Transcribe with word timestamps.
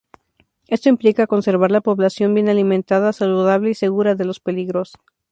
Esto 0.67 0.89
implica 0.89 1.27
conservar 1.27 1.69
la 1.69 1.79
población 1.79 2.33
bien 2.33 2.49
alimentada, 2.49 3.13
saludable 3.13 3.69
y 3.69 3.75
segura 3.75 4.15
de 4.15 4.25
los 4.25 4.39
peligros. 4.39 4.95